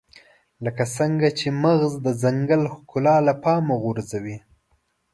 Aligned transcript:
لکه 0.65 0.83
څنګه 0.97 1.27
چې 1.39 1.47
مغز 1.63 1.93
د 2.05 2.07
ځنګل 2.23 2.61
ښکلا 2.73 3.15
له 3.27 3.33
پامه 3.43 3.75
غورځوي. 3.83 4.37